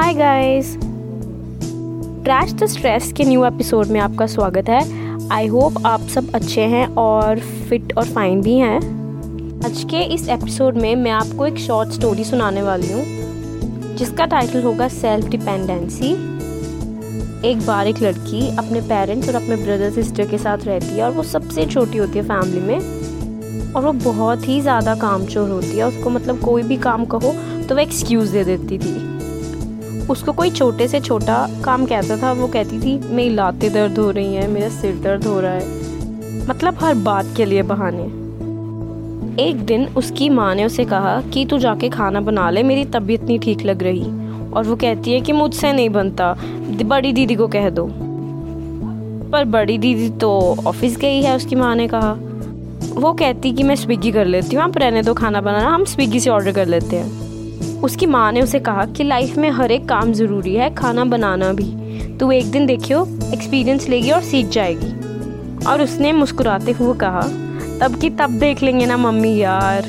[0.00, 0.72] Hi guys
[2.24, 4.78] trash the stress के new episode में आपका स्वागत है।
[5.32, 8.78] आई होप आप सब अच्छे हैं और फिट और फाइन भी हैं।
[9.66, 13.02] आज के इस एपिसोड में मैं आपको एक शॉर्ट स्टोरी सुनाने वाली हूँ,
[13.96, 16.12] जिसका टाइटल होगा सेल्फ डिपेंडेंसी
[17.50, 21.12] एक बार एक लड़की अपने पेरेंट्स और अपने ब्रदर सिस्टर के साथ रहती है और
[21.12, 25.76] वो सबसे छोटी होती है फैमिली में, और वो बहुत ही ज़्यादा काम चोर होती
[25.76, 27.34] है। उसको मतलब कोई भी काम कहो
[27.68, 28.98] तो वह एक्सक्यूज़ दे देती थी।
[30.10, 34.10] उसको कोई छोटे से छोटा काम कहता था, वो कहती थी, मेरी लाते दर्द हो
[34.10, 35.80] रही हैं, मेरा सिर दर्द हो रहा है।
[36.48, 38.20] मतलब हर बात के लिए बहाने।
[39.42, 43.22] एक दिन उसकी माँ ने उसे कहा कि, तू जाके खाना बना ले, मेरी तबीयत
[43.22, 44.04] नहीं ठीक लग रही।
[44.50, 46.36] और वो कहती है कि, मुझसे नहीं बनता
[46.82, 47.86] बड़ी दीदी को कह दो।
[49.30, 52.16] पर बड़ी दीदी तो ऑफ़िस गई है, उसकी माँ ने कहा।
[52.94, 56.20] वो कहती कि, मैं स्विगी कर लेती हूँ, आप रहने दो, खाना बनाना, हम स्विगी
[56.20, 57.29] से ऑर्डर कर लेते हैं।
[57.84, 61.52] उसकी माँ ने उसे कहा कि लाइफ में हर एक काम ज़रूरी है, खाना बनाना
[61.52, 67.22] भी। तू एक दिन देखियो एक्सपीरियंस लेगी और सीख जाएगी। और उसने मुस्कुराते हुए कहा,
[67.80, 69.88] तब की तब देख लेंगे ना मम्मी यार।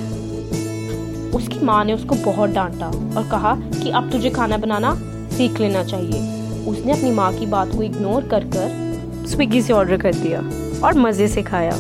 [1.36, 4.96] उसकी माँ ने उसको बहुत डांटा और कहा कि अब तुझे खाना बनाना
[5.38, 9.98] सीख लेना चाहिए। उसने अपनी माँ की बात को इग्नोर कर कर स्विगी से ऑर्डर
[9.98, 10.40] कर दिया
[10.88, 11.74] और मज़े से खाया।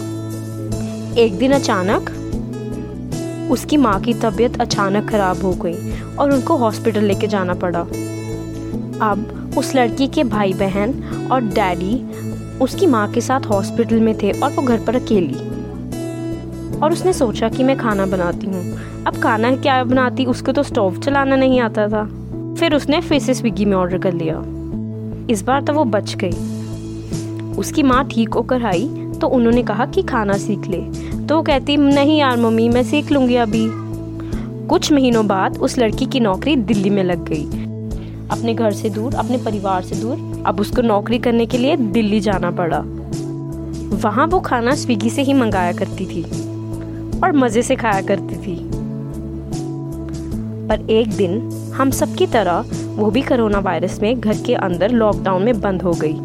[1.18, 2.09] एक दिन अचानक
[3.52, 7.80] उसकी माँ की तबीयत अचानक ख़राब हो गई और उनको हॉस्पिटल लेके जाना पड़ा।
[9.02, 10.94] अब उस लड़की के भाई बहन
[11.32, 11.96] और डैडी
[12.62, 15.50] उसकी माँ के साथ हॉस्पिटल में थे और वो घर पर अकेली।
[16.80, 20.98] और उसने सोचा कि मैं खाना बनाती हूँ। अब खाना क्या बनाती, उसको तो स्टोव
[20.98, 22.04] चलाना नहीं आता था।
[22.60, 24.42] फिर उसने फिर से स्विगी में ऑर्डर कर लिया।
[25.30, 28.88] इस बार तो वो बच गई। उसकी माँ ठीक होकर आई
[29.22, 30.82] तो उन्होंने कहा कि खाना सीख ले।
[31.30, 33.68] तो कहती, नहीं यार मम्मी, मैं सीख लूँगी अभी.
[34.68, 37.46] कुछ महीनों बाद उस लड़की की नौकरी दिल्ली में लग गई।
[38.30, 42.20] अपने घर से दूर, अपने परिवार से दूर, अब उसको नौकरी करने के लिए दिल्ली
[42.20, 42.84] जाना पड़ा।
[43.96, 46.24] वहाँ वो खाना स्विगी से ही मंगाया करती थी
[47.24, 48.70] और मज़े से खाया करती थी।
[50.68, 52.66] पर एक दिन हम सबकी तरह
[52.96, 56.16] वो भी कोरोना वायरस में घर के अंदर लॉकडाउन में बंद हो गई।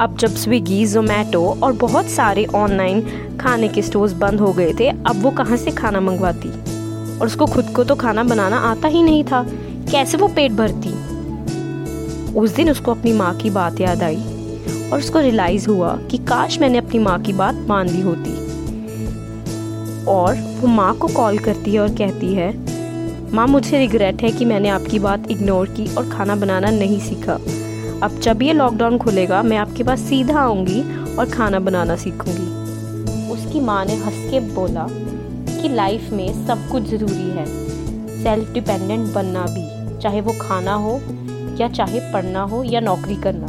[0.00, 3.00] अब जब स्विगी, जोमेटो और बहुत सारे ऑनलाइन
[3.46, 6.48] खाने के स्टोर्स बंद हो गए थे, अब वो कहाँ से खाना मंगवाती?
[7.18, 9.42] और उसको खुद को तो खाना बनाना आता ही नहीं था।
[9.90, 10.88] कैसे वो पेट भरती?
[12.34, 14.22] उस दिन उसको अपनी माँ की बात याद आई
[14.92, 18.34] और उसको रियलाइज़ हुआ कि काश मैंने अपनी माँ की बात मान ली होती।
[20.04, 22.50] और वो माँ को कॉल करती है और कहती है,
[23.32, 27.38] माँ, मुझे रिग्रेट है कि मैंने आपकी बात इग्नोर की और खाना बनाना नहीं सीखा।
[28.02, 30.82] अब जब ये लॉकडाउन खुलेगा, मैं आपके पास सीधा आऊँगी
[31.16, 32.65] और खाना बनाना सीखूँगी।
[33.36, 34.86] उसकी माँ ने हंस के बोला
[35.52, 37.46] कि लाइफ में सब कुछ ज़रूरी है।
[38.22, 39.64] सेल्फ डिपेंडेंट बनना भी,
[40.00, 41.00] चाहे वो खाना हो
[41.60, 43.46] या चाहे पढ़ना हो या नौकरी करना।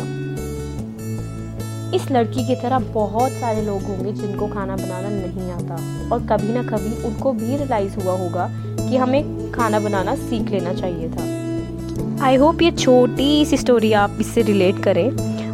[1.95, 5.75] इस लड़की की तरह बहुत सारे लोग होंगे जिनको खाना बनाना नहीं आता
[6.11, 8.49] और कभी ना कभी उनको भी रियलाइज़ हुआ होगा
[8.79, 14.17] कि हमें खाना बनाना सीख लेना चाहिए था। आई होप ये छोटी सी स्टोरी आप
[14.21, 15.09] इससे रिलेट करें।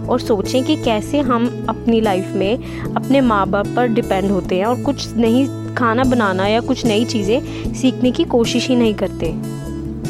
[0.09, 2.57] और सोचें कि कैसे हम अपनी लाइफ में
[2.95, 7.05] अपने माँ बाप पर डिपेंड होते हैं और कुछ नहीं खाना बनाना या कुछ नई
[7.05, 9.35] चीज़ें सीखने की कोशिश ही नहीं करते।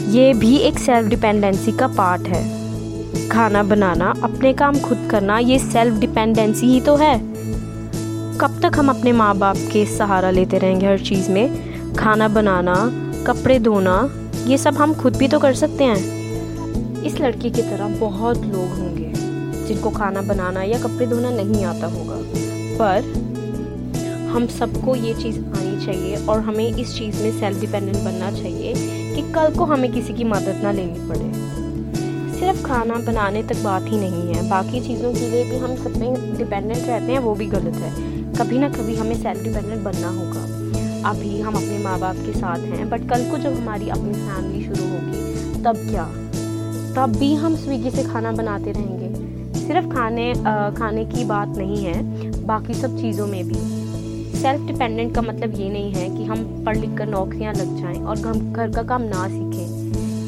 [0.09, 2.64] ये भी एक सेल्फ डिपेंडेंसी का पार्ट है।
[3.30, 7.20] खाना बनाना, अपने काम खुद करना, ये सेल्फ डिपेंडेंसी ही तो है।
[8.38, 11.74] कब तक हम अपने माँ बाप के सहारा लेते रहेंगे हर चीज़ में?
[11.96, 12.75] खाना बनाना,
[13.28, 14.10] कपड़े धोना,
[14.48, 18.70] ये सब हम खुद भी तो कर सकते हैं। इस लड़की की तरह बहुत लोग
[18.80, 19.23] होंगे।
[19.68, 22.16] जिनको खाना बनाना या कपड़े धोना नहीं आता होगा।
[22.79, 23.24] पर
[24.31, 28.74] हम सबको ये चीज़ आनी चाहिए और हमें इस चीज़ में सेल्फ डिपेंडेंट बनना चाहिए
[29.16, 31.44] कि कल को हमें किसी की मदद ना लेनी पड़े।
[32.40, 35.97] सिर्फ़ खाना बनाने तक बात ही नहीं है। बाकी चीज़ों के लिए भी हम सब
[35.97, 37.91] में डिपेंडेंट रहते हैं, वो भी गलत है।
[38.34, 40.53] कभी ना कभी हमें सेल्फ डिपेंडेंट बनना होगा।
[41.09, 44.66] अभी हम अपने माँ बाप के साथ हैं बट कल को जब हमारी अपनी फैमिली
[44.66, 45.19] शुरू होगी,
[45.63, 46.06] तब क्या?
[46.95, 49.32] तब भी हम स्विगी से खाना बनाते रहेंगे।
[49.68, 52.01] सिर्फ़ खाने आ, खाने की बात नहीं है
[52.45, 53.56] बाकी सब चीज़ों में भी।
[54.38, 58.01] सेल्फ डिपेंडेंट का मतलब ये नहीं है कि हम पढ़ लिख कर नौकरियाँ लग जाएँ
[58.01, 58.18] और
[58.51, 59.63] घर का काम ना सीखें।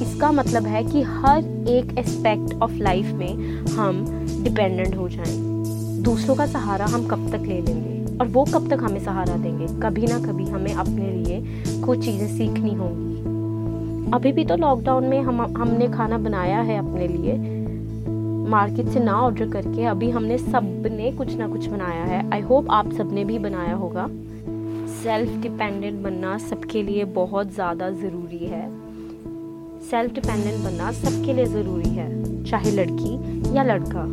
[0.02, 4.06] इसका मतलब है कि हर एक एस्पेक्ट ऑफ़ लाइफ में हम
[4.44, 5.38] डिपेंडेंट हो जाएँ।
[6.04, 8.18] दूसरों का सहारा हम कब तक ले लेंगे?
[8.18, 9.68] और वो कब तक हमें सहारा देंगे?
[9.84, 11.44] कभी ना कभी हमें अपने लिए
[11.82, 13.16] कुछ चीज़ें सीखनी होंगी।
[14.14, 17.65] अभी भी तो लॉकडाउन में हम हमने खाना बनाया है अपने लिए।
[18.46, 22.70] मार्केट से ना ऑर्डर करके अभी हमने सबने कुछ ना कुछ बनाया है। आई होप
[22.72, 24.08] आप सबने भी बनाया होगा।
[24.96, 28.68] सेल्फ डिपेंडेंट बनना सबके लिए बहुत ज़्यादा ज़रूरी है।
[29.90, 34.06] सेल्फ डिपेंडेंट बनना सबके लिए ज़रूरी है, चाहे लड़की या लड़का।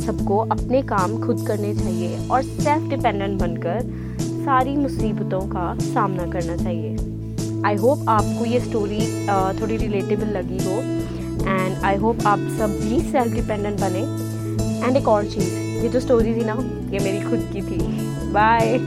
[0.00, 3.80] सबको अपने काम खुद करने चाहिए और सेल्फ डिपेंडेंट बनकर
[4.44, 6.96] सारी मुसीबतों का सामना करना चाहिए।
[7.66, 9.00] आई होप आपको ये स्टोरी
[9.60, 10.80] थोड़ी रिलेटेबल लगी हो।
[11.40, 14.00] एंड आई होप आप सब भी सेल्फ डिपेंडेंट बने.
[14.86, 16.54] एंड एक और चीज़, ये जो स्टोरी थी ना,
[16.92, 17.78] ये मेरी खुद की थी.
[18.32, 18.78] बाय